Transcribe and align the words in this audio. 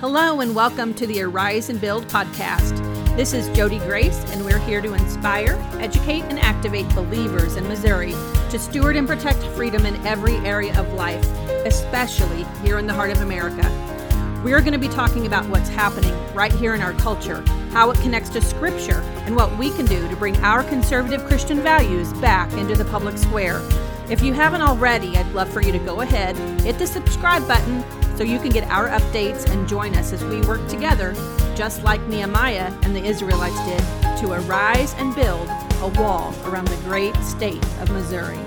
Hello, 0.00 0.40
and 0.40 0.54
welcome 0.54 0.94
to 0.94 1.08
the 1.08 1.20
Arise 1.22 1.70
and 1.70 1.80
Build 1.80 2.06
podcast. 2.06 2.76
This 3.16 3.32
is 3.32 3.48
Jodi 3.48 3.80
Grace, 3.80 4.24
and 4.30 4.44
we're 4.44 4.60
here 4.60 4.80
to 4.80 4.94
inspire, 4.94 5.60
educate, 5.80 6.22
and 6.22 6.38
activate 6.38 6.88
believers 6.94 7.56
in 7.56 7.66
Missouri 7.66 8.12
to 8.50 8.60
steward 8.60 8.94
and 8.94 9.08
protect 9.08 9.42
freedom 9.56 9.84
in 9.86 9.96
every 10.06 10.36
area 10.36 10.78
of 10.78 10.92
life, 10.92 11.28
especially 11.66 12.46
here 12.62 12.78
in 12.78 12.86
the 12.86 12.92
heart 12.92 13.10
of 13.10 13.22
America. 13.22 13.68
We 14.44 14.52
are 14.52 14.60
going 14.60 14.72
to 14.72 14.78
be 14.78 14.86
talking 14.86 15.26
about 15.26 15.48
what's 15.48 15.68
happening 15.68 16.14
right 16.32 16.52
here 16.52 16.76
in 16.76 16.80
our 16.80 16.92
culture, 16.92 17.42
how 17.72 17.90
it 17.90 17.98
connects 17.98 18.30
to 18.30 18.40
Scripture, 18.40 19.00
and 19.26 19.34
what 19.34 19.58
we 19.58 19.70
can 19.70 19.86
do 19.86 20.06
to 20.08 20.14
bring 20.14 20.36
our 20.44 20.62
conservative 20.62 21.26
Christian 21.26 21.60
values 21.60 22.12
back 22.20 22.52
into 22.52 22.76
the 22.76 22.84
public 22.84 23.18
square. 23.18 23.60
If 24.08 24.22
you 24.22 24.32
haven't 24.32 24.62
already, 24.62 25.16
I'd 25.16 25.34
love 25.34 25.52
for 25.52 25.60
you 25.60 25.72
to 25.72 25.78
go 25.80 26.02
ahead, 26.02 26.36
hit 26.60 26.78
the 26.78 26.86
subscribe 26.86 27.48
button 27.48 27.84
so 28.18 28.24
you 28.24 28.40
can 28.40 28.50
get 28.50 28.68
our 28.68 28.88
updates 28.88 29.48
and 29.48 29.68
join 29.68 29.94
us 29.94 30.12
as 30.12 30.24
we 30.24 30.40
work 30.40 30.66
together, 30.66 31.14
just 31.54 31.84
like 31.84 32.04
Nehemiah 32.08 32.76
and 32.82 32.96
the 32.96 33.04
Israelites 33.04 33.64
did, 33.64 33.78
to 34.18 34.32
arise 34.32 34.92
and 34.94 35.14
build 35.14 35.48
a 35.82 35.92
wall 35.96 36.34
around 36.44 36.66
the 36.66 36.76
great 36.78 37.14
state 37.18 37.64
of 37.80 37.88
Missouri. 37.92 38.40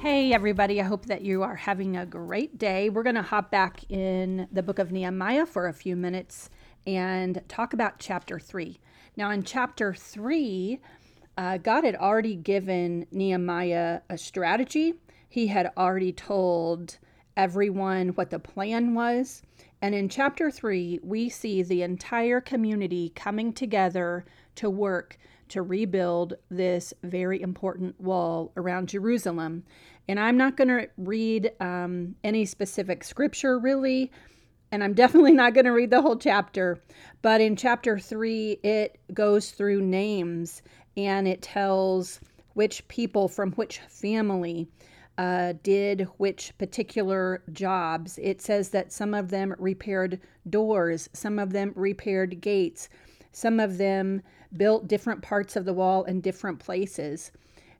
Hey, 0.00 0.32
everybody, 0.32 0.80
I 0.80 0.84
hope 0.84 1.04
that 1.04 1.20
you 1.20 1.42
are 1.42 1.56
having 1.56 1.98
a 1.98 2.06
great 2.06 2.56
day. 2.56 2.88
We're 2.88 3.02
going 3.02 3.16
to 3.16 3.22
hop 3.22 3.50
back 3.50 3.84
in 3.90 4.48
the 4.50 4.62
book 4.62 4.78
of 4.78 4.90
Nehemiah 4.90 5.44
for 5.44 5.68
a 5.68 5.74
few 5.74 5.96
minutes 5.96 6.48
and 6.86 7.42
talk 7.48 7.74
about 7.74 7.98
chapter 7.98 8.38
3. 8.38 8.80
Now, 9.14 9.30
in 9.30 9.42
chapter 9.42 9.92
3, 9.92 10.80
uh, 11.36 11.58
God 11.58 11.84
had 11.84 11.96
already 11.96 12.34
given 12.34 13.06
Nehemiah 13.10 14.00
a 14.08 14.16
strategy. 14.16 14.94
He 15.34 15.48
had 15.48 15.72
already 15.76 16.12
told 16.12 16.96
everyone 17.36 18.10
what 18.10 18.30
the 18.30 18.38
plan 18.38 18.94
was. 18.94 19.42
And 19.82 19.92
in 19.92 20.08
chapter 20.08 20.48
three, 20.48 21.00
we 21.02 21.28
see 21.28 21.60
the 21.64 21.82
entire 21.82 22.40
community 22.40 23.10
coming 23.16 23.52
together 23.52 24.24
to 24.54 24.70
work 24.70 25.18
to 25.48 25.62
rebuild 25.62 26.34
this 26.50 26.94
very 27.02 27.42
important 27.42 28.00
wall 28.00 28.52
around 28.56 28.90
Jerusalem. 28.90 29.64
And 30.06 30.20
I'm 30.20 30.36
not 30.36 30.56
going 30.56 30.68
to 30.68 30.88
read 30.98 31.50
um, 31.58 32.14
any 32.22 32.44
specific 32.44 33.02
scripture 33.02 33.58
really, 33.58 34.12
and 34.70 34.84
I'm 34.84 34.94
definitely 35.02 35.32
not 35.32 35.52
going 35.52 35.64
to 35.64 35.72
read 35.72 35.90
the 35.90 36.00
whole 36.00 36.16
chapter. 36.16 36.78
But 37.22 37.40
in 37.40 37.56
chapter 37.56 37.98
three, 37.98 38.60
it 38.62 39.00
goes 39.12 39.50
through 39.50 39.82
names 39.82 40.62
and 40.96 41.26
it 41.26 41.42
tells 41.42 42.20
which 42.52 42.86
people 42.86 43.26
from 43.26 43.50
which 43.54 43.80
family 43.88 44.68
uh, 45.18 45.54
did 45.62 46.08
which 46.16 46.56
particular 46.58 47.42
jobs. 47.52 48.18
It 48.22 48.42
says 48.42 48.70
that 48.70 48.92
some 48.92 49.14
of 49.14 49.30
them 49.30 49.54
repaired 49.58 50.20
doors, 50.48 51.08
some 51.12 51.38
of 51.38 51.52
them 51.52 51.72
repaired 51.76 52.40
gates, 52.40 52.88
some 53.32 53.60
of 53.60 53.78
them 53.78 54.22
built 54.56 54.88
different 54.88 55.22
parts 55.22 55.56
of 55.56 55.64
the 55.64 55.72
wall 55.72 56.04
in 56.04 56.20
different 56.20 56.58
places. 56.58 57.32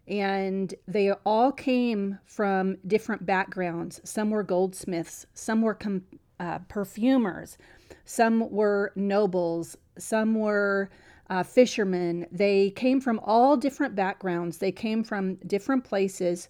And 0.07 0.75
they 0.87 1.13
all 1.25 1.51
came 1.51 2.19
from 2.27 2.77
different 2.87 3.25
backgrounds. 3.25 4.01
Some 4.05 4.31
were 4.31 4.43
goldsmiths, 4.43 5.27
some 5.35 5.63
were 5.63 5.75
com- 5.75 6.05
uh, 6.41 6.59
perfumers, 6.69 7.57
some 8.05 8.51
were 8.51 8.93
nobles, 8.97 9.77
some 9.97 10.35
were 10.35 10.91
uh, 11.31 11.43
fishermen. 11.43 12.27
They 12.31 12.71
came 12.71 13.01
from 13.01 13.19
all 13.25 13.57
different 13.57 13.95
backgrounds, 13.95 14.59
they 14.59 14.73
came 14.73 15.03
from 15.05 15.37
different 15.47 15.85
places, 15.85 16.49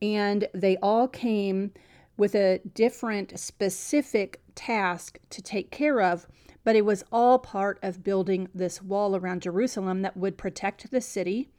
and 0.00 0.48
they 0.52 0.76
all 0.78 1.08
came 1.08 1.72
with 2.16 2.34
a 2.34 2.60
different 2.74 3.38
specific 3.38 4.40
task 4.54 5.18
to 5.30 5.42
take 5.42 5.70
care 5.70 6.00
of. 6.00 6.26
But 6.62 6.76
it 6.76 6.84
was 6.84 7.04
all 7.12 7.38
part 7.38 7.78
of 7.82 8.02
building 8.02 8.48
this 8.54 8.80
wall 8.80 9.16
around 9.16 9.42
Jerusalem 9.42 10.02
that 10.02 10.16
would 10.16 10.38
protect 10.38 10.90
the 10.90 11.00
city 11.00 11.50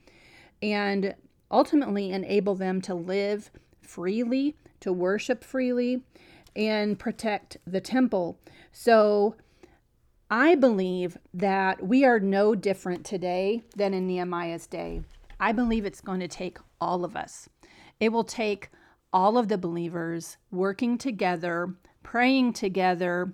and 0.61 1.13
ultimately 1.51 2.11
enable 2.11 2.55
them 2.55 2.81
to 2.81 2.95
live 2.95 3.51
freely, 3.81 4.55
to 4.79 4.91
worship 4.91 5.43
freely, 5.43 6.01
and 6.55 6.97
protect 6.97 7.57
the 7.67 7.81
temple. 7.81 8.39
So 8.71 9.35
I 10.29 10.55
believe 10.55 11.17
that 11.33 11.85
we 11.85 12.03
are 12.03 12.19
no 12.19 12.55
different 12.55 13.05
today 13.05 13.63
than 13.75 13.93
in 13.93 14.07
Nehemiah's 14.07 14.65
day. 14.65 15.03
I 15.39 15.51
believe 15.51 15.85
it's 15.85 16.01
going 16.01 16.21
to 16.21 16.27
take 16.27 16.57
all 16.81 17.05
of 17.05 17.15
us. 17.15 17.47
It 17.99 18.11
will 18.11 18.23
take 18.23 18.69
all 19.13 19.37
of 19.37 19.47
the 19.47 19.57
believers 19.57 20.37
working 20.51 20.97
together, 20.97 21.73
praying 22.03 22.53
together, 22.53 23.33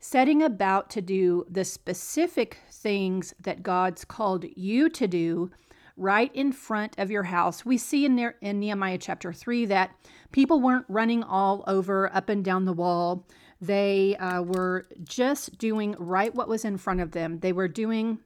setting 0.00 0.42
about 0.42 0.90
to 0.90 1.02
do 1.02 1.44
the 1.50 1.64
specific 1.64 2.58
things 2.70 3.34
that 3.40 3.62
God's 3.62 4.04
called 4.04 4.44
you 4.56 4.88
to 4.90 5.06
do 5.06 5.50
right 5.96 6.34
in 6.34 6.52
front 6.52 6.94
of 6.98 7.10
your 7.10 7.24
house. 7.24 7.64
We 7.66 7.76
see 7.76 8.04
in, 8.06 8.14
ne- 8.14 8.30
in 8.40 8.60
Nehemiah 8.60 8.98
chapter 8.98 9.32
3 9.32 9.66
that 9.66 9.90
people 10.30 10.60
weren't 10.60 10.86
running 10.88 11.24
all 11.24 11.64
over 11.66 12.14
up 12.14 12.28
and 12.28 12.44
down 12.44 12.64
the 12.64 12.72
wall. 12.72 13.26
They 13.60 14.16
uh, 14.16 14.42
were 14.42 14.86
just 15.02 15.58
doing 15.58 15.96
right 15.98 16.32
what 16.32 16.48
was 16.48 16.64
in 16.64 16.78
front 16.78 17.00
of 17.00 17.10
them. 17.10 17.40
They 17.40 17.52
were 17.52 17.66
doing 17.66 18.20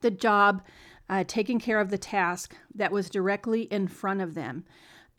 the 0.00 0.10
job, 0.10 0.62
uh, 1.10 1.24
taking 1.26 1.58
care 1.58 1.80
of 1.80 1.90
the 1.90 1.98
task 1.98 2.54
that 2.74 2.92
was 2.92 3.10
directly 3.10 3.62
in 3.62 3.88
front 3.88 4.22
of 4.22 4.34
them. 4.34 4.64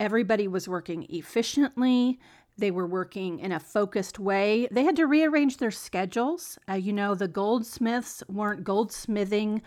Everybody 0.00 0.48
was 0.48 0.66
working 0.66 1.06
efficiently. 1.10 2.18
They 2.56 2.70
were 2.70 2.86
working 2.86 3.38
in 3.38 3.52
a 3.52 3.60
focused 3.60 4.18
way. 4.18 4.66
They 4.70 4.84
had 4.84 4.96
to 4.96 5.06
rearrange 5.06 5.58
their 5.58 5.70
schedules. 5.70 6.58
Uh, 6.68 6.74
you 6.74 6.94
know, 6.94 7.14
the 7.14 7.28
goldsmiths 7.28 8.22
weren't 8.28 8.64
goldsmithing 8.64 9.60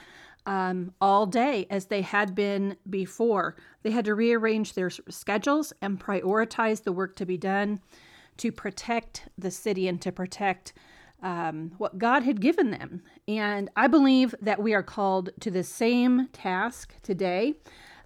um, 0.47 0.94
all 1.00 1.28
day 1.28 1.68
as 1.69 1.86
they 1.86 2.02
had 2.02 2.34
been 2.34 2.75
before. 2.90 3.56
They 3.84 3.92
had 3.92 4.06
to 4.06 4.16
rearrange 4.16 4.74
their 4.74 4.90
schedules 4.90 5.74
and 5.81 6.00
prioritize 6.00 6.84
the 6.84 6.92
work 6.92 7.16
to 7.18 7.25
be 7.25 7.38
done 7.38 7.80
to 8.38 8.52
protect 8.52 9.30
the 9.38 9.52
city 9.52 9.88
and 9.88 10.02
to 10.02 10.12
protect 10.12 10.74
um, 11.25 11.72
what 11.80 11.97
God 11.97 12.24
had 12.24 12.40
given 12.40 12.69
them. 12.69 13.02
And 13.28 13.69
I 13.75 13.88
believe 13.88 14.36
that 14.41 14.62
we 14.62 14.74
are 14.75 14.84
called 14.84 15.31
to 15.41 15.50
the 15.50 15.63
same 15.63 16.28
task 16.31 16.94
today. 17.02 17.56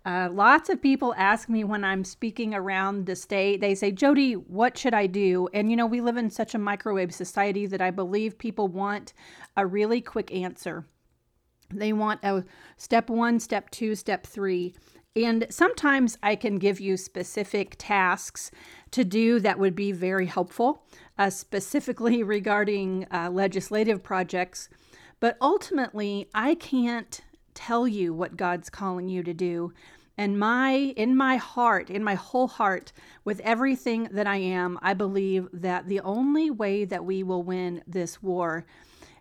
Uh, 0.06 0.30
lots 0.31 0.69
of 0.69 0.81
people 0.81 1.13
ask 1.18 1.50
me 1.50 1.66
when 1.66 1.84
I'm 1.84 2.06
speaking 2.06 2.56
around 2.56 3.06
the 3.06 3.18
state, 3.18 3.59
they 3.59 3.75
say, 3.75 3.91
Jodi, 3.91 4.34
what 4.34 4.78
should 4.78 4.94
I 4.94 5.06
do? 5.06 5.50
And 5.53 5.69
you 5.69 5.75
know, 5.75 5.85
we 5.85 6.00
live 6.00 6.16
in 6.16 6.30
such 6.30 6.56
a 6.56 6.57
microwave 6.57 7.13
society 7.13 7.66
that 7.66 7.81
I 7.81 7.91
believe 7.91 8.38
people 8.38 8.69
want 8.69 9.12
a 9.57 9.68
really 9.68 10.00
quick 10.00 10.34
answer. 10.34 10.86
They 11.72 11.91
want 11.91 12.24
a 12.24 12.46
step 12.78 13.09
one, 13.09 13.41
step 13.41 13.69
two, 13.69 13.96
step 13.96 14.25
three. 14.25 14.74
And 15.16 15.47
sometimes 15.50 16.18
I 16.24 16.36
can 16.36 16.59
give 16.59 16.80
you 16.80 16.96
specific 16.96 17.75
tasks 17.78 18.51
to 18.91 19.03
do 19.03 19.40
that 19.41 19.59
would 19.59 19.75
be 19.75 19.91
very 19.91 20.28
helpful, 20.28 20.86
uh, 21.19 21.30
specifically 21.30 22.24
regarding 22.35 23.06
uh, 23.12 23.30
legislative 23.30 24.02
projects. 24.02 24.69
But 25.19 25.38
ultimately, 25.41 26.30
I 26.34 26.56
can't 26.56 27.22
tell 27.53 27.88
you 27.88 28.13
what 28.13 28.38
God's 28.38 28.69
calling 28.69 29.09
you 29.09 29.22
to 29.22 29.34
do. 29.34 29.74
And 30.18 30.40
my 30.40 30.74
in 30.97 31.16
my 31.16 31.38
heart, 31.38 31.90
in 31.90 32.03
my 32.03 32.16
whole 32.16 32.47
heart, 32.47 32.91
with 33.24 33.40
everything 33.41 34.09
that 34.12 34.28
I 34.28 34.38
am, 34.38 34.78
I 34.81 34.94
believe 34.94 35.47
that 35.53 35.88
the 35.88 36.02
only 36.02 36.50
way 36.50 36.84
that 36.85 37.06
we 37.06 37.24
will 37.24 37.44
win 37.44 37.84
this 37.88 38.22
war 38.22 38.66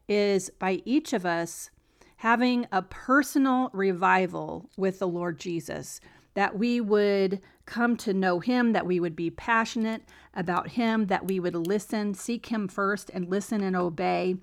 is 0.08 0.50
by 0.58 0.82
each 0.84 1.12
of 1.12 1.26
us 1.26 1.70
having 2.16 2.66
a 2.72 2.82
personal 2.82 3.70
revival 3.72 4.68
with 4.76 4.98
the 4.98 5.06
Lord 5.06 5.38
Jesus, 5.38 6.00
that 6.34 6.58
we 6.58 6.80
would 6.80 7.40
come 7.68 7.96
to 7.98 8.12
know 8.12 8.40
Him, 8.40 8.72
that 8.72 8.86
we 8.86 8.98
would 8.98 9.14
be 9.14 9.30
passionate 9.30 10.02
about 10.34 10.70
Him, 10.70 11.06
that 11.06 11.28
we 11.28 11.38
would 11.38 11.54
listen, 11.54 12.14
seek 12.14 12.46
Him 12.46 12.66
first, 12.66 13.10
and 13.14 13.28
listen 13.28 13.62
and 13.62 13.76
obey. 13.76 14.36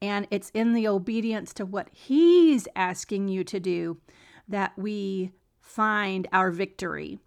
And 0.00 0.28
it's 0.30 0.50
in 0.50 0.74
the 0.74 0.86
obedience 0.86 1.52
to 1.54 1.64
what 1.64 1.88
He's 1.90 2.68
asking 2.76 3.28
you 3.28 3.42
to 3.44 3.58
do 3.58 3.98
that 4.46 4.78
we 4.78 5.32
find 5.60 6.28
our 6.32 6.50
victory. 6.50 7.18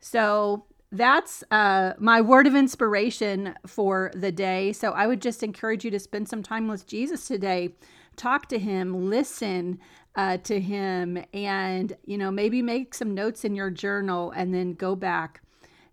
So 0.00 0.64
that's 0.90 1.44
uh, 1.50 1.92
my 1.98 2.20
word 2.20 2.46
of 2.46 2.54
inspiration 2.54 3.54
for 3.66 4.10
the 4.14 4.32
day. 4.32 4.72
So 4.72 4.92
I 4.92 5.06
would 5.06 5.20
just 5.20 5.42
encourage 5.42 5.84
you 5.84 5.90
to 5.90 5.98
spend 5.98 6.28
some 6.28 6.42
time 6.42 6.66
with 6.66 6.86
Jesus 6.86 7.28
today 7.28 7.74
talk 8.16 8.48
to 8.48 8.58
him, 8.58 9.08
listen 9.10 9.78
uh, 10.16 10.36
to 10.38 10.60
him, 10.60 11.22
and 11.32 11.96
you 12.04 12.18
know 12.18 12.30
maybe 12.30 12.62
make 12.62 12.94
some 12.94 13.14
notes 13.14 13.44
in 13.44 13.54
your 13.54 13.70
journal, 13.70 14.30
and 14.32 14.54
then 14.54 14.74
go 14.74 14.94
back 14.94 15.42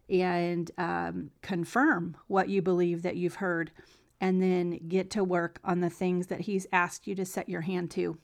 and 0.10 0.72
um, 0.78 1.32
confirm 1.42 2.18
what 2.28 2.50
you 2.50 2.62
believe 2.62 3.02
that 3.02 3.16
you've 3.16 3.36
heard, 3.36 3.72
and 4.20 4.42
then 4.42 4.80
get 4.88 5.10
to 5.12 5.24
work 5.24 5.60
on 5.64 5.80
the 5.82 5.90
things 5.90 6.28
that 6.28 6.42
he's 6.42 6.68
asked 6.72 7.08
you 7.08 7.16
to 7.16 7.26
set 7.26 7.50
your 7.50 7.62
hand 7.62 7.90
to. 7.92 8.18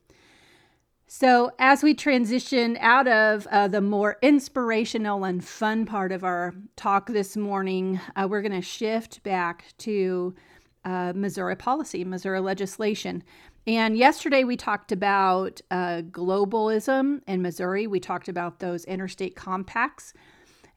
So, 1.10 1.52
as 1.58 1.84
we 1.84 1.94
transition 1.94 2.78
out 2.82 3.08
of 3.08 3.48
uh, 3.48 3.70
the 3.70 3.80
more 3.80 4.18
inspirational 4.22 5.24
and 5.24 5.44
fun 5.44 5.86
part 5.86 6.12
of 6.12 6.26
our 6.26 6.54
talk 6.76 7.08
this 7.08 7.38
morning, 7.38 8.02
uh, 8.18 8.28
we're 8.30 8.42
going 8.42 8.52
to 8.52 8.62
shift 8.62 9.24
back 9.24 9.68
to 9.80 10.36
uh, 10.84 11.14
Missouri 11.16 11.56
policy, 11.56 12.04
Missouri 12.04 12.42
legislation. 12.42 13.24
And 13.68 13.98
yesterday 13.98 14.46
we 14.46 14.56
talked 14.56 14.94
about 14.94 15.60
uh, 15.70 16.02
globalism 16.10 17.20
in 17.28 17.42
Missouri. 17.42 17.86
We 17.86 18.00
talked 18.00 18.30
about 18.30 18.60
those 18.60 18.86
interstate 18.86 19.36
compacts. 19.36 20.14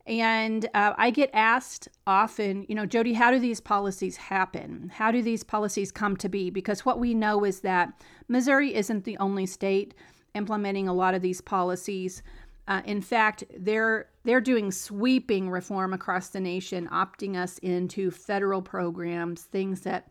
And 0.09 0.69
uh, 0.75 0.95
I 0.99 1.11
get 1.11 1.31
asked 1.33 1.87
often, 2.05 2.67
you 2.69 2.75
know, 2.75 2.87
Jodi, 2.87 3.13
how 3.13 3.31
do 3.31 3.39
these 3.39 3.61
policies 3.61 4.17
happen? 4.17 4.91
How 4.93 5.13
do 5.13 5.23
these 5.23 5.45
policies 5.45 5.93
come 5.93 6.17
to 6.17 6.29
be? 6.29 6.51
Because 6.51 6.85
what 6.85 6.99
we 6.99 7.15
know 7.15 7.45
is 7.45 7.61
that 7.61 7.93
Missouri 8.27 8.75
isn't 8.75 9.05
the 9.05 9.17
only 9.19 9.47
state 9.47 9.95
implementing 10.35 10.89
a 10.89 10.93
lot 10.93 11.15
of 11.15 11.23
these 11.23 11.41
policies. 11.41 12.25
Uh, 12.67 12.83
in 12.85 13.01
fact, 13.01 13.45
they're 13.57 14.09
they're 14.25 14.41
doing 14.41 14.71
sweeping 14.73 15.49
reform 15.49 15.93
across 15.93 16.29
the 16.29 16.41
nation, 16.41 16.89
opting 16.89 17.37
us 17.37 17.59
into 17.59 18.11
federal 18.11 18.63
programs, 18.63 19.43
things 19.45 19.81
that 19.83 20.09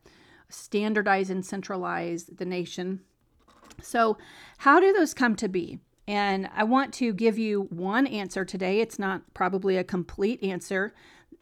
standardize 0.49 1.29
and 1.29 1.45
centralize 1.45 2.25
the 2.25 2.45
nation. 2.45 3.01
So, 3.81 4.17
how 4.59 4.79
do 4.79 4.91
those 4.91 5.13
come 5.13 5.35
to 5.37 5.47
be? 5.47 5.79
And 6.07 6.49
I 6.55 6.63
want 6.63 6.93
to 6.95 7.13
give 7.13 7.37
you 7.37 7.67
one 7.69 8.07
answer 8.07 8.43
today. 8.43 8.81
It's 8.81 8.99
not 8.99 9.21
probably 9.33 9.77
a 9.77 9.83
complete 9.83 10.43
answer. 10.43 10.93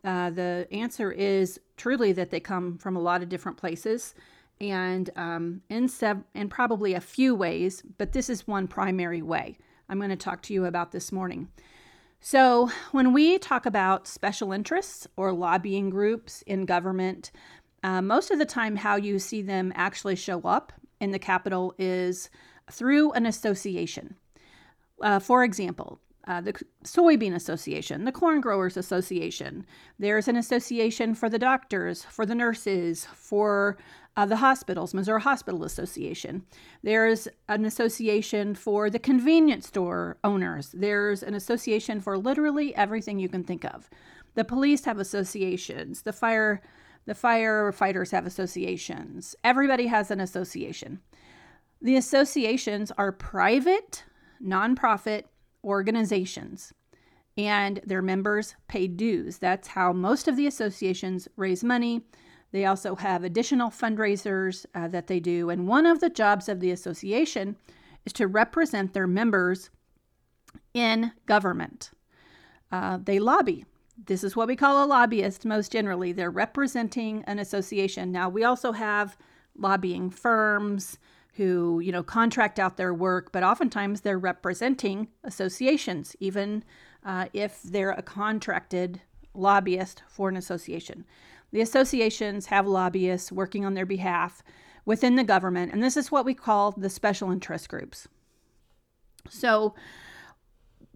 Uh, 0.04 0.30
the 0.30 0.68
answer 0.72 1.12
is 1.12 1.60
truly 1.78 2.12
that 2.14 2.32
they 2.32 2.40
come 2.40 2.78
from 2.78 2.96
a 2.96 3.02
lot 3.02 3.24
of 3.24 3.30
different 3.30 3.58
places 3.58 4.14
and 4.60 5.10
um, 5.16 5.62
in, 5.70 5.88
sev- 5.88 6.24
in 6.34 6.50
probably 6.50 6.94
a 6.94 7.02
few 7.02 7.36
ways, 7.36 7.84
but 7.98 8.12
this 8.12 8.30
is 8.30 8.48
one 8.48 8.68
primary 8.68 9.22
way 9.22 9.58
I'm 9.90 10.00
going 10.00 10.10
to 10.10 10.16
talk 10.16 10.42
to 10.44 10.54
you 10.54 10.66
about 10.66 10.92
this 10.92 11.12
morning. 11.12 11.48
So, 12.20 12.72
when 12.92 13.14
we 13.14 13.38
talk 13.38 13.66
about 13.66 14.08
special 14.08 14.52
interests 14.52 15.08
or 15.16 15.32
lobbying 15.32 15.92
groups 15.92 16.42
in 16.42 16.66
government, 16.66 17.32
uh, 17.88 18.02
most 18.02 18.32
of 18.32 18.38
the 18.38 18.46
time, 18.46 18.76
how 18.76 18.98
you 18.98 19.18
see 19.18 19.42
them 19.42 19.72
actually 19.74 20.18
show 20.18 20.42
up 20.42 20.74
in 21.00 21.12
the 21.12 21.20
capital 21.20 21.74
is 21.78 22.30
through 22.70 23.14
an 23.14 23.26
association. 23.26 24.18
Uh, 25.02 25.20
for 25.20 25.42
example, 25.46 25.98
uh, 26.28 26.42
the 26.42 26.52
Soybean 26.84 27.34
Association, 27.34 28.04
the 28.04 28.12
Corn 28.12 28.42
Growers 28.42 28.76
Association. 28.76 29.66
There's 29.98 30.28
an 30.28 30.36
association 30.36 31.16
for 31.16 31.30
the 31.30 31.40
doctors, 31.40 32.04
for 32.04 32.26
the 32.26 32.36
nurses, 32.36 33.08
for 33.16 33.78
uh, 34.18 34.26
the 34.26 34.36
hospitals, 34.36 34.94
Missouri 34.94 35.22
Hospital 35.22 35.64
Association. 35.64 36.44
There's 36.84 37.30
an 37.48 37.64
association 37.64 38.54
for 38.54 38.90
the 38.90 39.00
convenience 39.00 39.66
store 39.66 40.18
owners. 40.26 40.72
There's 40.74 41.24
an 41.24 41.36
association 41.36 42.02
for 42.02 42.18
literally 42.18 42.76
everything 42.76 43.18
you 43.18 43.30
can 43.30 43.46
think 43.46 43.64
of. 43.64 43.90
The 44.36 44.44
police 44.44 44.84
have 44.84 45.00
associations. 45.00 46.02
The 46.02 46.12
fire, 46.12 46.62
the 47.08 47.16
firefighters 47.16 48.12
have 48.12 48.28
associations. 48.28 49.36
Everybody 49.44 49.88
has 49.88 50.12
an 50.12 50.20
association. 50.20 51.00
The 51.82 51.96
associations 51.96 52.92
are 52.98 53.12
private 53.12 54.04
nonprofit 54.44 55.24
organizations 55.64 56.74
and 57.38 57.80
their 57.86 58.02
members 58.02 58.56
pay 58.68 58.88
dues. 58.88 59.38
That's 59.38 59.70
how 59.70 59.94
most 59.94 60.28
of 60.28 60.36
the 60.36 60.48
associations 60.48 61.28
raise 61.38 61.64
money. 61.64 62.02
They 62.52 62.66
also 62.66 62.96
have 62.96 63.24
additional 63.24 63.70
fundraisers 63.70 64.66
uh, 64.76 64.88
that 64.90 65.08
they 65.08 65.20
do. 65.20 65.50
And 65.50 65.68
one 65.68 65.86
of 65.86 66.02
the 66.02 66.10
jobs 66.10 66.50
of 66.50 66.60
the 66.60 66.72
association 66.72 67.56
is 68.06 68.14
to 68.14 68.28
represent 68.28 68.94
their 68.94 69.08
members 69.08 69.70
in 70.74 71.12
government. 71.26 71.92
Uh, 72.72 73.00
they 73.02 73.20
lobby. 73.20 73.66
This 74.06 74.24
is 74.24 74.36
what 74.36 74.48
we 74.48 74.56
call 74.56 74.84
a 74.84 74.86
lobbyist 74.86 75.46
most 75.46 75.72
generally. 75.72 76.12
They're 76.12 76.30
representing 76.30 77.24
an 77.26 77.40
association. 77.40 78.12
Now, 78.12 78.30
we 78.30 78.44
also 78.44 78.72
have 78.72 79.18
lobbying 79.58 80.10
firms 80.10 81.00
who 81.38 81.80
you 81.80 81.92
know 81.92 82.04
contract 82.04 82.60
out 82.60 82.78
their 82.78 82.94
work 82.94 83.32
but 83.32 83.44
oftentimes 83.44 84.02
they're 84.02 84.20
representing 84.20 85.08
associations 85.24 86.16
even 86.20 86.64
uh, 87.06 87.28
if 87.32 87.62
they're 87.64 87.92
a 87.92 88.02
contracted 88.02 89.02
lobbyist 89.34 90.02
for 90.08 90.30
an 90.30 90.36
association 90.38 91.06
the 91.52 91.62
associations 91.62 92.48
have 92.48 92.68
lobbyists 92.68 93.32
working 93.32 93.66
on 93.66 93.76
their 93.76 93.86
behalf 93.86 94.44
within 94.86 95.16
the 95.16 95.24
government 95.24 95.72
and 95.72 95.84
this 95.84 95.96
is 95.96 96.12
what 96.12 96.26
we 96.26 96.34
call 96.34 96.72
the 96.72 96.90
special 96.90 97.32
interest 97.32 97.70
groups 97.70 98.08
so 99.30 99.76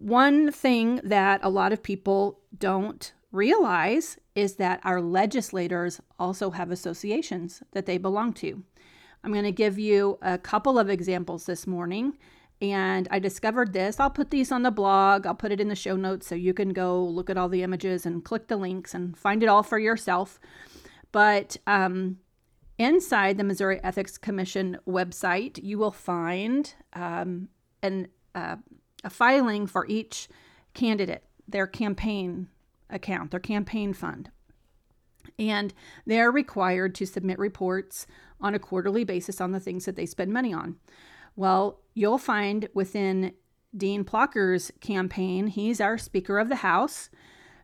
one 0.02 0.50
thing 0.52 1.00
that 1.04 1.40
a 1.42 1.48
lot 1.48 1.72
of 1.72 1.82
people 1.82 2.40
don't 2.58 3.12
realize 3.30 4.18
is 4.34 4.56
that 4.56 4.80
our 4.84 5.00
legislators 5.00 6.00
also 6.18 6.50
have 6.50 6.70
associations 6.70 7.62
that 7.72 7.86
they 7.86 7.98
belong 7.98 8.32
to 8.32 8.62
I'm 9.24 9.32
going 9.32 9.44
to 9.44 9.52
give 9.52 9.78
you 9.78 10.18
a 10.20 10.38
couple 10.38 10.78
of 10.78 10.90
examples 10.90 11.46
this 11.46 11.66
morning. 11.66 12.18
And 12.60 13.08
I 13.10 13.18
discovered 13.18 13.72
this. 13.72 13.98
I'll 13.98 14.10
put 14.10 14.30
these 14.30 14.52
on 14.52 14.62
the 14.62 14.70
blog. 14.70 15.26
I'll 15.26 15.34
put 15.34 15.52
it 15.52 15.60
in 15.60 15.68
the 15.68 15.74
show 15.74 15.96
notes 15.96 16.26
so 16.26 16.34
you 16.34 16.54
can 16.54 16.72
go 16.72 17.02
look 17.04 17.28
at 17.28 17.36
all 17.36 17.48
the 17.48 17.62
images 17.62 18.06
and 18.06 18.24
click 18.24 18.48
the 18.48 18.56
links 18.56 18.94
and 18.94 19.16
find 19.16 19.42
it 19.42 19.48
all 19.48 19.62
for 19.64 19.78
yourself. 19.78 20.38
But 21.10 21.56
um, 21.66 22.18
inside 22.78 23.36
the 23.36 23.44
Missouri 23.44 23.80
Ethics 23.82 24.16
Commission 24.16 24.78
website, 24.88 25.62
you 25.62 25.76
will 25.76 25.90
find 25.90 26.72
um, 26.92 27.48
an, 27.82 28.08
uh, 28.34 28.56
a 29.04 29.10
filing 29.10 29.66
for 29.66 29.86
each 29.86 30.28
candidate, 30.74 31.24
their 31.48 31.66
campaign 31.66 32.48
account, 32.90 33.30
their 33.30 33.40
campaign 33.40 33.92
fund. 33.92 34.30
And 35.38 35.72
they're 36.06 36.30
required 36.30 36.94
to 36.96 37.06
submit 37.06 37.38
reports 37.38 38.06
on 38.40 38.54
a 38.54 38.58
quarterly 38.58 39.04
basis 39.04 39.40
on 39.40 39.52
the 39.52 39.60
things 39.60 39.84
that 39.84 39.96
they 39.96 40.06
spend 40.06 40.32
money 40.32 40.52
on. 40.52 40.76
Well, 41.36 41.80
you'll 41.94 42.18
find 42.18 42.68
within 42.74 43.32
Dean 43.76 44.04
Plocher's 44.04 44.70
campaign, 44.80 45.46
he's 45.46 45.80
our 45.80 45.96
Speaker 45.96 46.38
of 46.38 46.48
the 46.48 46.56
House. 46.56 47.08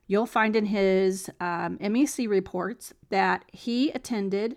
You'll 0.07 0.27
find 0.27 0.57
in 0.57 0.67
his 0.67 1.29
um, 1.39 1.77
MEC 1.79 2.29
reports 2.29 2.95
that 3.11 3.45
he 3.53 3.91
attended 3.91 4.57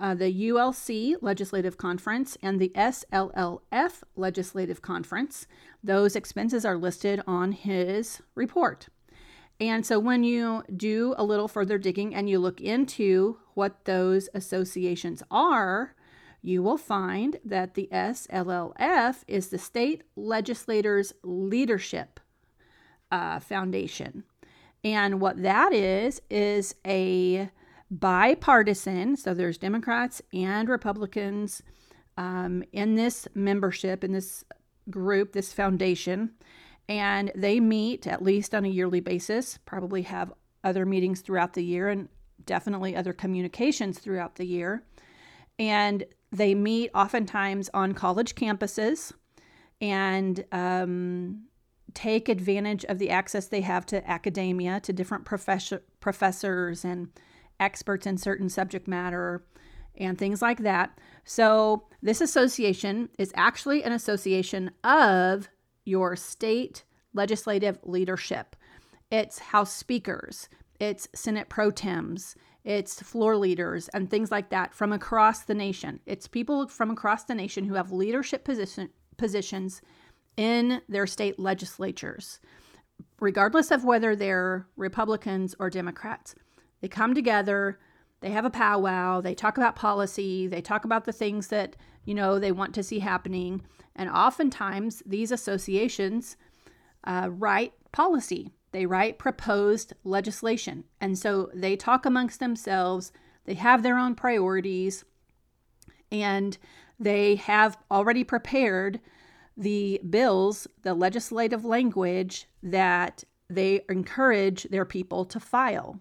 uh, 0.00 0.14
the 0.14 0.32
ULC 0.48 1.16
Legislative 1.20 1.76
Conference 1.76 2.36
and 2.42 2.58
the 2.58 2.72
SLLF 2.74 4.02
Legislative 4.16 4.82
Conference. 4.82 5.46
Those 5.84 6.16
expenses 6.16 6.64
are 6.64 6.76
listed 6.76 7.22
on 7.26 7.52
his 7.52 8.22
report. 8.34 8.88
And 9.60 9.84
so 9.84 9.98
when 9.98 10.24
you 10.24 10.64
do 10.74 11.14
a 11.18 11.24
little 11.24 11.48
further 11.48 11.76
digging 11.76 12.14
and 12.14 12.30
you 12.30 12.38
look 12.38 12.60
into 12.60 13.36
what 13.52 13.84
those 13.84 14.30
associations 14.32 15.22
are, 15.30 15.94
you 16.42 16.62
will 16.62 16.78
find 16.78 17.38
that 17.44 17.74
the 17.74 17.88
SLLF 17.92 19.16
is 19.28 19.48
the 19.48 19.58
State 19.58 20.02
Legislators 20.16 21.12
Leadership 21.22 22.18
uh, 23.12 23.38
Foundation. 23.40 24.24
And 24.82 25.20
what 25.20 25.42
that 25.42 25.74
is, 25.74 26.22
is 26.30 26.74
a 26.86 27.50
bipartisan, 27.90 29.16
so 29.16 29.34
there's 29.34 29.58
Democrats 29.58 30.22
and 30.32 30.68
Republicans 30.68 31.62
um, 32.16 32.62
in 32.72 32.94
this 32.94 33.26
membership, 33.34 34.04
in 34.04 34.12
this 34.12 34.44
group, 34.90 35.32
this 35.32 35.52
foundation 35.52 36.32
and 36.90 37.30
they 37.36 37.60
meet 37.60 38.08
at 38.08 38.20
least 38.20 38.52
on 38.52 38.64
a 38.64 38.68
yearly 38.68 38.98
basis, 38.98 39.60
probably 39.64 40.02
have 40.02 40.32
other 40.64 40.84
meetings 40.84 41.20
throughout 41.20 41.52
the 41.52 41.64
year 41.64 41.88
and 41.88 42.08
definitely 42.44 42.96
other 42.96 43.12
communications 43.12 44.00
throughout 44.00 44.34
the 44.34 44.44
year. 44.44 44.82
And 45.56 46.04
they 46.32 46.52
meet 46.52 46.90
oftentimes 46.92 47.70
on 47.72 47.94
college 47.94 48.34
campuses 48.34 49.12
and 49.80 50.44
um, 50.50 51.44
take 51.94 52.28
advantage 52.28 52.84
of 52.86 52.98
the 52.98 53.10
access 53.10 53.46
they 53.46 53.60
have 53.60 53.86
to 53.86 54.10
academia, 54.10 54.80
to 54.80 54.92
different 54.92 55.24
professor, 55.24 55.84
professors 56.00 56.84
and 56.84 57.08
experts 57.60 58.06
in 58.06 58.18
certain 58.18 58.48
subject 58.48 58.88
matter 58.88 59.44
and 59.96 60.18
things 60.18 60.42
like 60.42 60.58
that. 60.58 60.98
So, 61.24 61.84
this 62.02 62.20
association 62.20 63.10
is 63.18 63.32
actually 63.36 63.84
an 63.84 63.92
association 63.92 64.70
of 64.82 65.48
your 65.84 66.16
state 66.16 66.84
legislative 67.12 67.78
leadership. 67.82 68.56
It's 69.10 69.38
House 69.38 69.72
speakers, 69.72 70.48
it's 70.78 71.08
Senate 71.14 71.48
pro 71.48 71.70
tems, 71.70 72.36
it's 72.64 73.02
floor 73.02 73.36
leaders, 73.36 73.88
and 73.88 74.08
things 74.08 74.30
like 74.30 74.50
that 74.50 74.74
from 74.74 74.92
across 74.92 75.42
the 75.42 75.54
nation. 75.54 76.00
It's 76.06 76.28
people 76.28 76.68
from 76.68 76.90
across 76.90 77.24
the 77.24 77.34
nation 77.34 77.64
who 77.64 77.74
have 77.74 77.92
leadership 77.92 78.44
position, 78.44 78.90
positions 79.16 79.82
in 80.36 80.80
their 80.88 81.06
state 81.06 81.38
legislatures, 81.38 82.40
regardless 83.18 83.70
of 83.70 83.84
whether 83.84 84.14
they're 84.14 84.66
Republicans 84.76 85.54
or 85.58 85.70
Democrats. 85.70 86.34
They 86.80 86.88
come 86.88 87.14
together, 87.14 87.78
they 88.20 88.30
have 88.30 88.44
a 88.44 88.50
powwow, 88.50 89.20
they 89.20 89.34
talk 89.34 89.56
about 89.56 89.76
policy, 89.76 90.46
they 90.46 90.60
talk 90.60 90.84
about 90.84 91.04
the 91.04 91.12
things 91.12 91.48
that, 91.48 91.76
you 92.04 92.14
know, 92.14 92.38
they 92.38 92.52
want 92.52 92.74
to 92.74 92.82
see 92.82 92.98
happening. 92.98 93.62
And 93.96 94.08
oftentimes, 94.10 95.02
these 95.06 95.32
associations 95.32 96.36
uh, 97.04 97.28
write 97.30 97.72
policy, 97.92 98.50
they 98.72 98.86
write 98.86 99.18
proposed 99.18 99.94
legislation. 100.04 100.84
And 101.00 101.18
so 101.18 101.50
they 101.54 101.76
talk 101.76 102.06
amongst 102.06 102.40
themselves, 102.40 103.12
they 103.44 103.54
have 103.54 103.82
their 103.82 103.98
own 103.98 104.14
priorities, 104.14 105.04
and 106.12 106.56
they 106.98 107.36
have 107.36 107.78
already 107.90 108.24
prepared 108.24 109.00
the 109.56 110.00
bills, 110.08 110.66
the 110.82 110.94
legislative 110.94 111.64
language 111.64 112.46
that 112.62 113.24
they 113.48 113.82
encourage 113.88 114.64
their 114.64 114.84
people 114.84 115.24
to 115.24 115.40
file. 115.40 116.00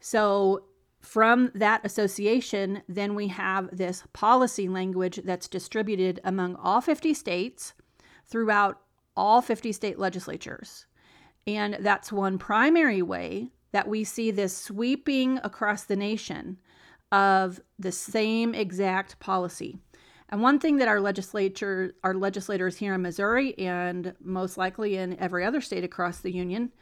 So, 0.00 0.64
from 1.00 1.50
that 1.54 1.80
association, 1.84 2.82
then 2.86 3.14
we 3.14 3.28
have 3.28 3.74
this 3.74 4.04
policy 4.12 4.68
language 4.68 5.20
that's 5.24 5.48
distributed 5.48 6.20
among 6.24 6.56
all 6.56 6.82
50 6.82 7.14
states 7.14 7.72
throughout 8.26 8.80
all 9.16 9.40
50 9.40 9.72
state 9.72 9.98
legislatures. 9.98 10.86
And 11.46 11.78
that's 11.80 12.12
one 12.12 12.38
primary 12.38 13.00
way 13.00 13.48
that 13.72 13.88
we 13.88 14.04
see 14.04 14.30
this 14.30 14.56
sweeping 14.56 15.38
across 15.42 15.84
the 15.84 15.96
nation 15.96 16.58
of 17.12 17.60
the 17.78 17.92
same 17.92 18.54
exact 18.54 19.18
policy. 19.20 19.78
And 20.28 20.42
one 20.42 20.60
thing 20.60 20.76
that 20.76 20.88
our 20.88 21.00
legislature, 21.00 21.94
our 22.04 22.14
legislators 22.14 22.76
here 22.76 22.94
in 22.94 23.02
Missouri, 23.02 23.58
and 23.58 24.14
most 24.20 24.56
likely 24.56 24.96
in 24.96 25.18
every 25.18 25.44
other 25.44 25.60
state 25.60 25.82
across 25.82 26.20
the 26.20 26.30
union, 26.30 26.72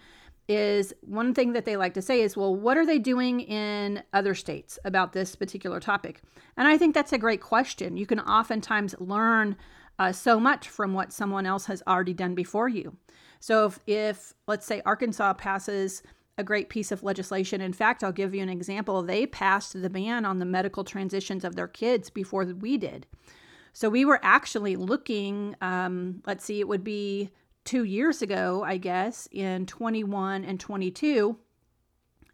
is 0.49 0.95
one 1.03 1.35
thing 1.35 1.53
that 1.53 1.67
they 1.67 1.77
like 1.77 1.95
to 1.95 2.03
say 2.03 2.23
is, 2.23 2.37
well, 2.37 2.55
what 2.55 2.79
are 2.79 2.87
they 2.87 2.99
doing 2.99 3.41
in 3.41 4.03
other 4.13 4.35
states 4.35 4.79
about 4.85 5.13
this 5.13 5.37
particular 5.37 5.79
topic? 5.79 6.23
And 6.57 6.67
I 6.67 6.79
think 6.79 6.95
that's 6.95 7.13
a 7.13 7.19
great 7.19 7.43
question. 7.43 7.97
You 7.97 8.07
can 8.07 8.21
oftentimes 8.21 8.95
learn 8.99 9.57
uh, 9.99 10.13
so 10.13 10.41
much 10.41 10.69
from 10.69 10.95
what 10.95 11.13
someone 11.13 11.45
else 11.45 11.67
has 11.67 11.83
already 11.87 12.15
done 12.15 12.35
before 12.35 12.69
you. 12.69 12.97
So 13.41 13.67
if, 13.67 13.79
if 13.87 14.35
let's 14.47 14.67
say 14.67 14.81
Arkansas 14.87 15.35
passes 15.35 16.03
a 16.39 16.45
great 16.45 16.69
piece 16.69 16.93
of 16.93 17.03
legislation. 17.03 17.61
In 17.61 17.73
fact, 17.73 18.03
I'll 18.03 18.13
give 18.13 18.35
you 18.35 18.43
an 18.43 18.49
example. 18.49 19.03
They 19.03 19.27
passed 19.27 19.81
the 19.81 19.91
ban 19.91 20.25
on 20.25 20.39
the 20.39 20.45
medical 20.45 20.85
transitions 20.85 21.45
of 21.45 21.57
their 21.57 21.67
kids 21.67 22.11
before 22.11 22.45
we 22.45 22.79
did. 22.79 23.07
So 23.73 23.89
we 23.89 24.05
were 24.05 24.21
actually 24.23 24.77
looking, 24.77 25.57
um, 25.61 26.23
let's 26.27 26.45
see, 26.45 26.61
it 26.61 26.69
would 26.69 26.85
be 26.85 27.31
two 27.69 27.85
years 27.85 28.23
ago, 28.23 28.65
I 28.65 28.79
guess, 28.79 29.29
in 29.31 29.67
21 29.67 30.43
and 30.43 30.59
22, 30.59 31.37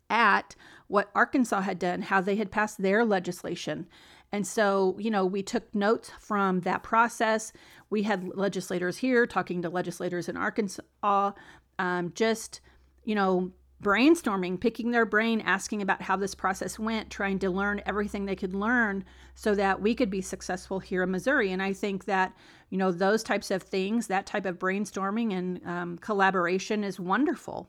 at 0.08 0.54
what 0.86 1.10
Arkansas 1.12 1.62
had 1.62 1.80
done, 1.80 2.02
how 2.02 2.20
they 2.20 2.36
had 2.36 2.52
passed 2.52 2.80
their 2.80 3.04
legislation. 3.04 3.88
And 4.30 4.46
so, 4.46 4.94
you 4.96 5.10
know, 5.10 5.26
we 5.26 5.42
took 5.42 5.74
notes 5.74 6.12
from 6.20 6.60
that 6.60 6.84
process. 6.84 7.52
We 7.90 8.04
had 8.04 8.36
legislators 8.36 8.98
here 8.98 9.26
talking 9.26 9.60
to 9.62 9.68
legislators 9.68 10.28
in 10.28 10.36
Arkansas, 10.36 11.32
um, 11.80 12.12
just, 12.14 12.60
you 13.02 13.16
know, 13.16 13.50
brainstorming, 13.84 14.58
picking 14.58 14.90
their 14.90 15.06
brain, 15.06 15.40
asking 15.42 15.82
about 15.82 16.02
how 16.02 16.16
this 16.16 16.34
process 16.34 16.78
went, 16.78 17.10
trying 17.10 17.38
to 17.38 17.50
learn 17.50 17.82
everything 17.86 18.24
they 18.24 18.34
could 18.34 18.54
learn 18.54 19.04
so 19.34 19.54
that 19.54 19.80
we 19.80 19.94
could 19.94 20.10
be 20.10 20.22
successful 20.22 20.80
here 20.80 21.04
in 21.04 21.10
Missouri. 21.10 21.52
And 21.52 21.62
I 21.62 21.72
think 21.72 22.06
that, 22.06 22.34
you 22.70 22.78
know, 22.78 22.90
those 22.90 23.22
types 23.22 23.50
of 23.50 23.62
things, 23.62 24.06
that 24.08 24.26
type 24.26 24.46
of 24.46 24.58
brainstorming 24.58 25.32
and 25.32 25.66
um, 25.66 25.98
collaboration 25.98 26.82
is 26.82 26.98
wonderful. 26.98 27.68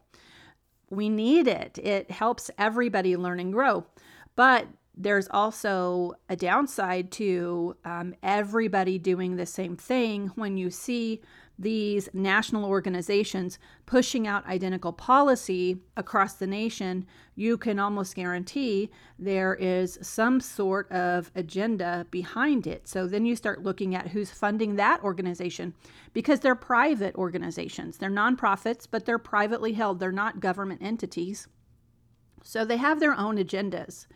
We 0.89 1.09
need 1.09 1.47
it, 1.47 1.77
it 1.77 2.09
helps 2.09 2.49
everybody 2.57 3.15
learn 3.17 3.39
and 3.39 3.53
grow. 3.53 3.85
But 4.35 4.67
there's 4.97 5.27
also 5.29 6.13
a 6.29 6.35
downside 6.35 7.11
to 7.11 7.75
um, 7.83 8.15
everybody 8.23 8.97
doing 8.97 9.35
the 9.35 9.45
same 9.45 9.75
thing 9.75 10.31
when 10.35 10.57
you 10.57 10.69
see 10.69 11.21
these 11.57 12.09
national 12.13 12.65
organizations 12.65 13.57
pushing 13.85 14.27
out 14.27 14.45
identical 14.45 14.91
policy 14.91 15.77
across 15.95 16.33
the 16.33 16.47
nation, 16.47 17.05
you 17.35 17.57
can 17.57 17.79
almost 17.79 18.15
guarantee 18.15 18.89
there 19.17 19.55
is 19.55 19.97
some 20.01 20.39
sort 20.39 20.91
of 20.91 21.31
agenda 21.35 22.05
behind 22.11 22.67
it. 22.67 22.87
So 22.87 23.07
then 23.07 23.25
you 23.25 23.35
start 23.35 23.63
looking 23.63 23.95
at 23.95 24.09
who's 24.09 24.31
funding 24.31 24.75
that 24.75 25.03
organization 25.03 25.73
because 26.13 26.41
they're 26.41 26.55
private 26.55 27.15
organizations. 27.15 27.97
They're 27.97 28.09
nonprofits, 28.09 28.87
but 28.89 29.05
they're 29.05 29.17
privately 29.17 29.73
held, 29.73 29.99
they're 29.99 30.11
not 30.11 30.39
government 30.39 30.81
entities. 30.81 31.47
So 32.43 32.65
they 32.65 32.77
have 32.77 32.99
their 32.99 33.17
own 33.17 33.37
agendas. 33.37 34.07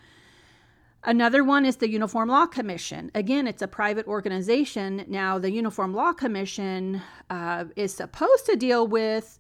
Another 1.04 1.44
one 1.46 1.66
is 1.66 1.78
the 1.78 1.90
Uniform 1.90 2.28
Law 2.28 2.46
Commission. 2.46 3.10
Again, 3.16 3.48
it's 3.48 3.62
a 3.62 3.68
private 3.68 4.06
organization. 4.06 5.06
Now, 5.08 5.40
the 5.40 5.52
Uniform 5.52 5.94
Law 5.94 6.12
Commission 6.12 7.02
uh, 7.30 7.66
is 7.78 7.94
supposed 7.94 8.46
to 8.48 8.58
deal 8.58 8.86
with 8.86 9.40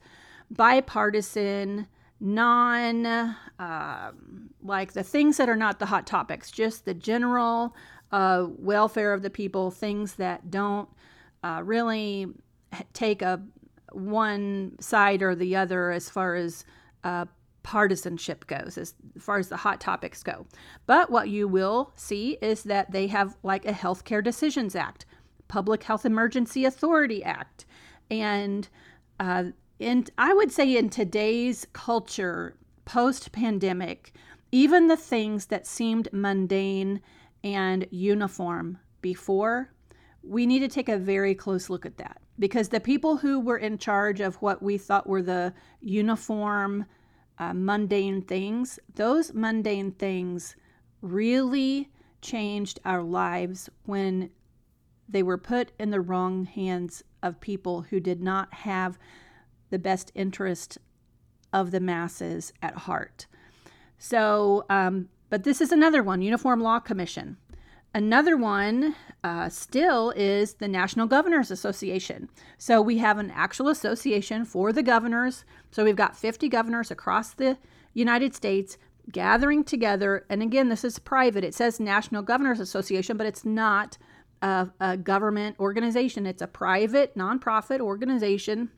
bipartisan, 0.49 1.87
non, 2.21 3.05
uh, 3.05 4.11
like 4.63 4.93
the 4.93 5.03
things 5.03 5.35
that 5.37 5.49
are 5.49 5.57
not 5.57 5.79
the 5.79 5.87
hot 5.87 6.07
topics, 6.07 6.49
just 6.49 6.85
the 6.85 6.93
general 6.93 7.75
uh, 8.13 8.47
welfare 8.57 9.11
of 9.11 9.21
the 9.21 9.29
people, 9.29 9.69
things 9.69 10.13
that 10.15 10.49
don't 10.49 10.87
uh, 11.43 11.61
really 11.63 12.27
take 12.93 13.21
a 13.21 13.41
one 13.91 14.77
side 14.79 15.21
or 15.21 15.35
the 15.35 15.57
other 15.57 15.91
as 15.91 16.09
far 16.09 16.35
as 16.35 16.63
uh, 17.03 17.25
partisanship 17.69 18.47
goes 18.47 18.79
as 18.79 18.95
far 19.19 19.37
as 19.37 19.49
the 19.49 19.57
hot 19.57 19.79
topics 19.79 20.23
go. 20.23 20.47
But 20.87 21.11
what 21.11 21.29
you 21.29 21.47
will 21.47 21.91
see 21.95 22.35
is 22.41 22.63
that 22.63 22.89
they 22.89 23.05
have 23.05 23.37
like 23.43 23.63
a 23.63 23.71
Healthcare 23.71 24.23
Decisions 24.23 24.75
Act, 24.75 25.05
Public 25.47 25.83
Health 25.83 26.03
Emergency 26.03 26.65
Authority 26.65 27.23
Act, 27.23 27.67
and 28.09 28.67
uh, 29.19 29.43
in 29.77 30.07
I 30.17 30.33
would 30.33 30.51
say 30.51 30.75
in 30.75 30.89
today's 30.89 31.67
culture, 31.71 32.55
post 32.85 33.31
pandemic, 33.31 34.13
even 34.51 34.87
the 34.87 34.97
things 34.97 35.45
that 35.45 35.67
seemed 35.67 36.09
mundane 36.11 37.01
and 37.43 37.85
uniform 37.91 38.79
before, 39.01 39.69
we 40.23 40.47
need 40.47 40.61
to 40.61 40.67
take 40.67 40.89
a 40.89 40.97
very 40.97 41.35
close 41.35 41.69
look 41.69 41.85
at 41.85 41.97
that 41.97 42.19
because 42.39 42.69
the 42.69 42.79
people 42.79 43.17
who 43.17 43.39
were 43.39 43.59
in 43.59 43.77
charge 43.77 44.21
of 44.21 44.37
what 44.37 44.63
we 44.63 44.79
thought 44.79 45.05
were 45.05 45.21
the 45.21 45.53
uniform 45.81 46.87
uh, 47.39 47.53
mundane 47.53 48.21
things, 48.21 48.79
those 48.95 49.33
mundane 49.33 49.91
things 49.91 50.55
really 51.01 51.89
changed 52.21 52.79
our 52.83 53.01
lives 53.01 53.69
when 53.85 54.29
they 55.07 55.23
were 55.23 55.37
put 55.37 55.71
in 55.79 55.89
the 55.89 56.01
wrong 56.01 56.45
hands 56.45 57.03
of 57.23 57.39
people 57.39 57.81
who 57.83 57.99
did 57.99 58.21
not 58.21 58.53
have 58.53 58.99
the 59.69 59.79
best 59.79 60.11
interest 60.13 60.77
of 61.51 61.71
the 61.71 61.79
masses 61.79 62.53
at 62.61 62.75
heart. 62.75 63.25
So, 63.97 64.65
um, 64.69 65.09
but 65.29 65.43
this 65.43 65.61
is 65.61 65.71
another 65.71 66.03
one 66.03 66.21
Uniform 66.21 66.61
Law 66.61 66.79
Commission. 66.79 67.37
Another 67.93 68.37
one 68.37 68.95
uh, 69.23 69.49
still 69.49 70.11
is 70.11 70.55
the 70.55 70.67
National 70.67 71.07
Governors 71.07 71.49
Association. 71.49 72.29
So 72.57 72.81
we 72.81 72.99
have 72.99 73.17
an 73.17 73.31
actual 73.31 73.67
association 73.67 74.45
for 74.45 74.71
the 74.71 74.83
governors. 74.83 75.43
So 75.71 75.83
we've 75.83 75.95
got 75.95 76.15
50 76.15 76.49
governors 76.49 76.91
across 76.91 77.33
the 77.33 77.57
United 77.93 78.35
States 78.35 78.77
gathering 79.11 79.63
together. 79.63 80.25
And 80.29 80.43
again, 80.43 80.69
this 80.69 80.83
is 80.83 80.99
private. 80.99 81.43
It 81.43 81.55
says 81.55 81.79
National 81.79 82.21
Governors 82.21 82.59
Association, 82.59 83.17
but 83.17 83.25
it's 83.25 83.43
not 83.43 83.97
a, 84.41 84.69
a 84.79 84.95
government 84.95 85.59
organization, 85.59 86.25
it's 86.25 86.41
a 86.41 86.47
private, 86.47 87.17
nonprofit 87.17 87.79
organization. 87.79 88.69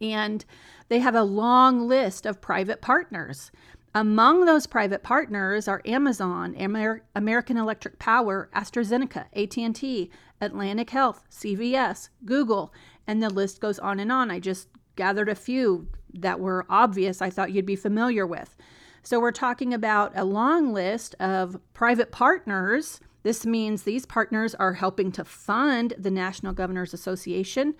And 0.00 0.44
they 0.88 1.00
have 1.00 1.14
a 1.14 1.22
long 1.22 1.86
list 1.88 2.24
of 2.24 2.40
private 2.40 2.80
partners. 2.80 3.50
Among 3.94 4.46
those 4.46 4.66
private 4.66 5.02
partners 5.02 5.68
are 5.68 5.82
Amazon, 5.84 6.54
Amer- 6.56 7.02
American 7.14 7.58
Electric 7.58 7.98
Power, 7.98 8.48
AstraZeneca, 8.54 9.26
AT&T, 9.34 10.10
Atlantic 10.40 10.90
Health, 10.90 11.24
CVS, 11.30 12.08
Google, 12.24 12.72
and 13.06 13.22
the 13.22 13.28
list 13.28 13.60
goes 13.60 13.78
on 13.78 14.00
and 14.00 14.10
on. 14.10 14.30
I 14.30 14.38
just 14.38 14.68
gathered 14.96 15.28
a 15.28 15.34
few 15.34 15.88
that 16.14 16.40
were 16.40 16.64
obvious 16.70 17.20
I 17.20 17.28
thought 17.28 17.52
you'd 17.52 17.66
be 17.66 17.76
familiar 17.76 18.26
with. 18.26 18.56
So 19.02 19.20
we're 19.20 19.30
talking 19.30 19.74
about 19.74 20.12
a 20.16 20.24
long 20.24 20.72
list 20.72 21.14
of 21.20 21.58
private 21.74 22.12
partners. 22.12 23.00
This 23.24 23.44
means 23.44 23.82
these 23.82 24.06
partners 24.06 24.54
are 24.54 24.74
helping 24.74 25.12
to 25.12 25.24
fund 25.24 25.92
the 25.98 26.10
National 26.10 26.52
Governors 26.54 26.94
Association. 26.94 27.74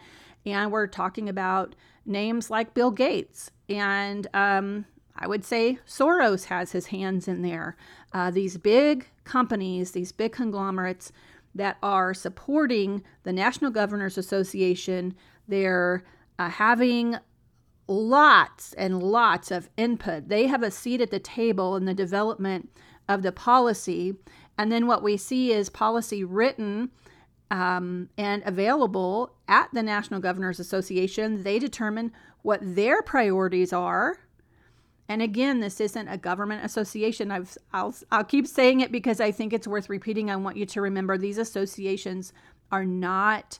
And 0.44 0.72
we're 0.72 0.88
talking 0.88 1.28
about 1.28 1.74
names 2.04 2.50
like 2.50 2.74
Bill 2.74 2.90
Gates 2.90 3.50
and 3.68 4.26
um, 4.34 4.84
I 5.22 5.28
would 5.28 5.44
say 5.44 5.78
Soros 5.86 6.46
has 6.46 6.72
his 6.72 6.86
hands 6.86 7.28
in 7.28 7.42
there. 7.42 7.76
Uh, 8.12 8.32
these 8.32 8.58
big 8.58 9.06
companies, 9.22 9.92
these 9.92 10.10
big 10.10 10.32
conglomerates 10.32 11.12
that 11.54 11.76
are 11.80 12.12
supporting 12.12 13.04
the 13.22 13.32
National 13.32 13.70
Governors 13.70 14.18
Association, 14.18 15.14
they're 15.46 16.02
uh, 16.40 16.48
having 16.48 17.18
lots 17.86 18.72
and 18.72 19.00
lots 19.00 19.52
of 19.52 19.68
input. 19.76 20.28
They 20.28 20.48
have 20.48 20.64
a 20.64 20.72
seat 20.72 21.00
at 21.00 21.12
the 21.12 21.20
table 21.20 21.76
in 21.76 21.84
the 21.84 21.94
development 21.94 22.70
of 23.08 23.22
the 23.22 23.32
policy. 23.32 24.14
And 24.58 24.72
then 24.72 24.88
what 24.88 25.04
we 25.04 25.16
see 25.16 25.52
is 25.52 25.70
policy 25.70 26.24
written 26.24 26.90
um, 27.52 28.08
and 28.18 28.42
available 28.44 29.36
at 29.46 29.68
the 29.72 29.84
National 29.84 30.18
Governors 30.18 30.58
Association. 30.58 31.44
They 31.44 31.60
determine 31.60 32.12
what 32.42 32.60
their 32.62 33.02
priorities 33.02 33.72
are. 33.72 34.18
And 35.08 35.20
again, 35.20 35.60
this 35.60 35.80
isn't 35.80 36.08
a 36.08 36.16
government 36.16 36.64
association. 36.64 37.30
I've, 37.30 37.56
I'll, 37.72 37.94
I'll 38.10 38.24
keep 38.24 38.46
saying 38.46 38.80
it 38.80 38.92
because 38.92 39.20
I 39.20 39.30
think 39.30 39.52
it's 39.52 39.66
worth 39.66 39.88
repeating. 39.88 40.30
I 40.30 40.36
want 40.36 40.56
you 40.56 40.66
to 40.66 40.80
remember 40.80 41.18
these 41.18 41.38
associations 41.38 42.32
are 42.70 42.84
not 42.84 43.58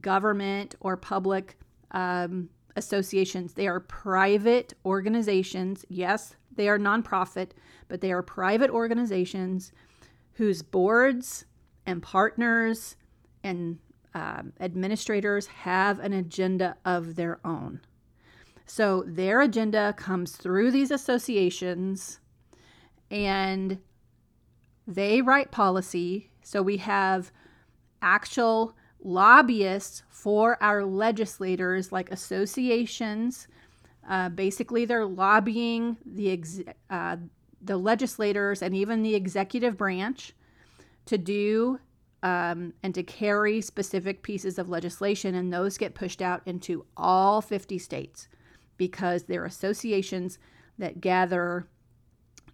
government 0.00 0.74
or 0.80 0.96
public 0.96 1.56
um, 1.92 2.50
associations. 2.76 3.54
They 3.54 3.68
are 3.68 3.80
private 3.80 4.74
organizations. 4.84 5.84
Yes, 5.88 6.34
they 6.54 6.68
are 6.68 6.78
nonprofit, 6.78 7.50
but 7.88 8.00
they 8.00 8.12
are 8.12 8.22
private 8.22 8.70
organizations 8.70 9.72
whose 10.34 10.62
boards 10.62 11.44
and 11.86 12.02
partners 12.02 12.96
and 13.44 13.78
um, 14.14 14.52
administrators 14.60 15.46
have 15.46 15.98
an 15.98 16.12
agenda 16.12 16.76
of 16.84 17.16
their 17.16 17.40
own. 17.44 17.80
So 18.66 19.04
their 19.06 19.40
agenda 19.40 19.94
comes 19.96 20.36
through 20.36 20.70
these 20.70 20.90
associations 20.90 22.20
and 23.10 23.78
they 24.86 25.20
write 25.22 25.50
policy. 25.50 26.30
So 26.42 26.62
we 26.62 26.78
have 26.78 27.30
actual 28.00 28.74
lobbyists 29.02 30.02
for 30.08 30.62
our 30.62 30.84
legislators, 30.84 31.92
like 31.92 32.10
associations. 32.10 33.48
Uh, 34.08 34.28
basically, 34.28 34.84
they're 34.84 35.06
lobbying 35.06 35.96
the 36.04 36.32
ex- 36.32 36.60
uh, 36.90 37.16
the 37.60 37.76
legislators 37.76 38.62
and 38.62 38.74
even 38.74 39.02
the 39.02 39.14
executive 39.14 39.76
branch 39.76 40.32
to 41.06 41.16
do 41.16 41.78
um, 42.24 42.72
and 42.82 42.94
to 42.94 43.02
carry 43.02 43.60
specific 43.60 44.22
pieces 44.22 44.58
of 44.58 44.68
legislation, 44.68 45.34
and 45.34 45.52
those 45.52 45.78
get 45.78 45.94
pushed 45.94 46.22
out 46.22 46.42
into 46.46 46.84
all 46.96 47.40
50 47.40 47.78
states 47.78 48.28
because 48.82 49.22
they're 49.22 49.44
associations 49.44 50.40
that 50.76 51.00
gather 51.00 51.68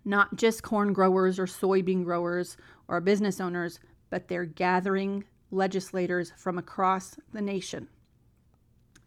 not 0.04 0.36
just 0.36 0.62
corn 0.62 0.92
growers 0.92 1.38
or 1.38 1.46
soybean 1.46 2.04
growers 2.04 2.58
or 2.86 3.00
business 3.00 3.40
owners, 3.40 3.80
but 4.10 4.28
they're 4.28 4.44
gathering 4.44 5.24
legislators 5.50 6.34
from 6.36 6.58
across 6.58 7.16
the 7.32 7.40
nation. 7.40 7.88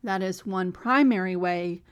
That 0.04 0.24
is 0.24 0.48
one 0.48 0.72
primary 0.72 1.36
way 1.36 1.84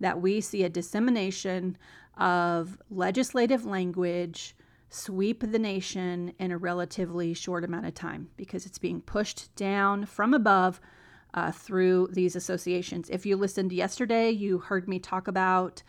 that 0.00 0.20
we 0.20 0.40
see 0.40 0.64
a 0.64 0.68
dissemination 0.68 1.78
of 2.18 2.76
legislative 2.90 3.64
language 3.64 4.56
sweep 4.88 5.44
the 5.48 5.60
nation 5.60 6.34
in 6.40 6.50
a 6.50 6.58
relatively 6.58 7.34
short 7.34 7.62
amount 7.62 7.86
of 7.86 7.94
time 7.94 8.30
because 8.36 8.66
it's 8.66 8.78
being 8.78 9.00
pushed 9.00 9.54
down 9.54 10.06
from 10.06 10.34
above 10.34 10.80
uh, 11.34 11.50
through 11.50 12.08
these 12.12 12.36
associations. 12.36 13.08
If 13.10 13.24
you 13.24 13.36
listened 13.36 13.72
yesterday, 13.72 14.30
you 14.30 14.58
heard 14.58 14.88
me 14.88 14.98
talk 14.98 15.28
about 15.28 15.82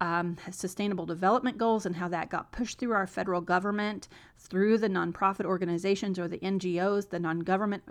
um, 0.00 0.36
sustainable 0.50 1.06
development 1.06 1.58
goals 1.58 1.86
and 1.86 1.96
how 1.96 2.08
that 2.08 2.28
got 2.28 2.52
pushed 2.52 2.78
through 2.78 2.92
our 2.92 3.06
federal 3.06 3.40
government 3.40 4.08
through 4.38 4.78
the 4.78 4.88
nonprofit 4.88 5.44
organizations 5.44 6.18
or 6.18 6.28
the 6.28 6.38
NGOs, 6.38 7.08
the 7.08 7.18
non-government 7.18 7.82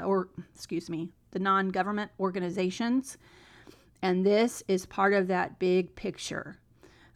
or 0.00 0.28
excuse 0.54 0.90
me, 0.90 1.08
the 1.30 1.38
non-government 1.38 2.10
organizations. 2.20 3.16
And 4.02 4.24
this 4.24 4.62
is 4.68 4.86
part 4.86 5.14
of 5.14 5.28
that 5.28 5.58
big 5.58 5.94
picture. 5.94 6.58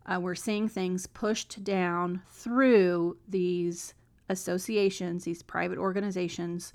Uh, 0.07 0.19
we're 0.19 0.35
seeing 0.35 0.69
things 0.69 1.07
pushed 1.07 1.63
down 1.63 2.23
through 2.31 3.17
these 3.29 3.95
associations, 4.29 5.25
these 5.25 5.43
private 5.43 5.79
organizations, 5.79 6.73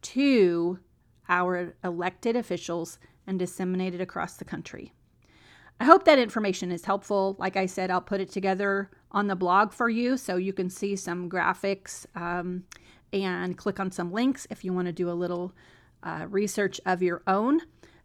to 0.00 0.78
our 1.28 1.74
elected 1.84 2.36
officials 2.36 2.98
and 3.26 3.38
disseminated 3.38 4.00
across 4.00 4.36
the 4.36 4.44
country. 4.44 4.92
I 5.80 5.84
hope 5.84 6.04
that 6.04 6.18
information 6.18 6.72
is 6.72 6.84
helpful. 6.84 7.36
Like 7.38 7.56
I 7.56 7.66
said, 7.66 7.90
I'll 7.90 8.00
put 8.00 8.20
it 8.20 8.30
together 8.30 8.90
on 9.12 9.28
the 9.28 9.36
blog 9.36 9.72
for 9.72 9.88
you 9.88 10.16
so 10.16 10.36
you 10.36 10.52
can 10.52 10.68
see 10.70 10.96
some 10.96 11.30
graphics 11.30 12.04
um, 12.16 12.64
and 13.12 13.56
click 13.56 13.78
on 13.78 13.90
some 13.90 14.10
links 14.10 14.46
if 14.50 14.64
you 14.64 14.72
want 14.72 14.86
to 14.86 14.92
do 14.92 15.08
a 15.08 15.12
little 15.12 15.52
uh, 16.02 16.26
research 16.28 16.80
of 16.84 17.02
your 17.02 17.22
own. 17.26 17.60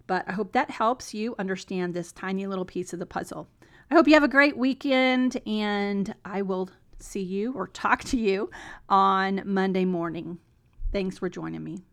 But 0.06 0.26
I 0.28 0.34
hope 0.34 0.52
that 0.52 0.70
helps 0.70 1.14
you 1.14 1.36
understand 1.40 1.94
this 1.94 2.12
tiny 2.12 2.46
little 2.46 2.66
piece 2.66 2.94
of 2.94 3.00
the 3.00 3.06
puzzle. 3.06 3.48
I 3.90 3.96
hope 3.96 4.08
you 4.08 4.14
have 4.14 4.24
a 4.24 4.28
great 4.28 4.58
weekend, 4.58 5.42
and 5.46 6.14
I 6.26 6.42
will 6.42 6.70
see 7.00 7.22
you 7.22 7.54
or 7.54 7.68
talk 7.68 8.04
to 8.06 8.18
you 8.18 8.50
on 8.90 9.42
Monday 9.46 9.86
morning. 9.86 10.40
Thanks 10.92 11.18
for 11.18 11.30
joining 11.30 11.64
me. 11.64 11.93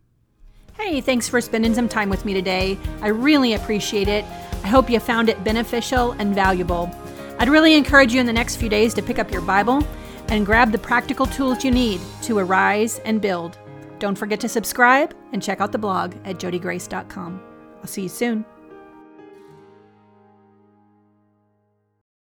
Hey, 0.75 1.01
thanks 1.01 1.29
for 1.29 1.41
spending 1.41 1.75
some 1.75 1.89
time 1.89 2.09
with 2.09 2.25
me 2.25 2.35
today. 2.35 2.79
I 3.03 3.09
really 3.09 3.55
appreciate 3.55 4.09
it. 4.09 4.25
I 4.65 4.69
hope 4.69 4.91
you 4.91 4.99
found 5.01 5.29
it 5.29 5.43
beneficial 5.45 6.13
and 6.13 6.35
valuable. 6.35 6.91
I'd 7.39 7.49
really 7.49 7.75
encourage 7.75 8.13
you 8.13 8.21
in 8.21 8.27
the 8.27 8.33
next 8.33 8.57
few 8.57 8.69
days 8.69 8.95
to 8.95 9.03
pick 9.03 9.19
up 9.19 9.31
your 9.31 9.43
Bible 9.43 9.87
and 10.29 10.47
grab 10.47 10.73
the 10.73 10.79
practical 10.79 11.27
tools 11.27 11.65
you 11.65 11.71
need 11.71 12.01
to 12.23 12.39
arise 12.39 12.99
and 13.01 13.21
build. 13.21 13.59
Don't 13.99 14.17
forget 14.17 14.41
to 14.41 14.49
subscribe 14.49 15.15
and 15.33 15.43
check 15.43 15.61
out 15.61 15.73
the 15.73 15.79
blog 15.79 16.15
at 16.25 16.39
jodigrace.com. 16.39 17.43
I'll 17.81 17.87
see 17.87 18.03
you 18.03 18.09
soon. 18.09 18.45